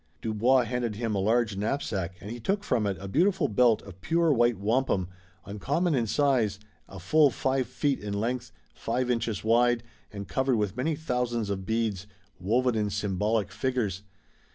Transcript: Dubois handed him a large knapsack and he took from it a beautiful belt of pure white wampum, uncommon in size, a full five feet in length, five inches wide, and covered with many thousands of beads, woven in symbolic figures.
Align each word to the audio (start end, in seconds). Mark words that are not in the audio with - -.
Dubois 0.19 0.63
handed 0.63 0.95
him 0.95 1.13
a 1.13 1.19
large 1.19 1.55
knapsack 1.55 2.15
and 2.19 2.31
he 2.31 2.39
took 2.39 2.63
from 2.63 2.87
it 2.87 2.97
a 2.99 3.07
beautiful 3.07 3.47
belt 3.47 3.83
of 3.83 4.01
pure 4.01 4.33
white 4.33 4.57
wampum, 4.57 5.07
uncommon 5.45 5.93
in 5.93 6.07
size, 6.07 6.59
a 6.89 6.99
full 6.99 7.29
five 7.29 7.67
feet 7.67 7.99
in 7.99 8.15
length, 8.15 8.51
five 8.73 9.11
inches 9.11 9.43
wide, 9.43 9.83
and 10.11 10.27
covered 10.27 10.55
with 10.55 10.75
many 10.75 10.95
thousands 10.95 11.51
of 11.51 11.67
beads, 11.67 12.07
woven 12.39 12.73
in 12.73 12.89
symbolic 12.89 13.51
figures. 13.51 14.01